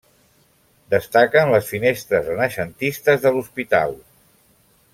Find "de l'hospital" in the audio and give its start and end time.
3.27-3.95